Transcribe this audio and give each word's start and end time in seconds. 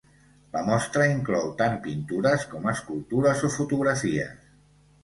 La 0.55 0.61
mostra 0.69 1.05
inclou 1.09 1.51
tant 1.61 1.77
pintures, 1.89 2.49
com 2.55 2.67
escultures 2.73 3.47
o 3.51 3.55
fotografies. 3.61 4.39